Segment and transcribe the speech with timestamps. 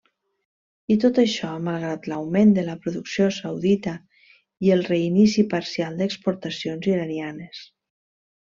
[0.93, 3.95] I tot això, malgrat l'augment de la producció saudita
[4.69, 7.63] i el reinici parcial d'exportacions iranianes.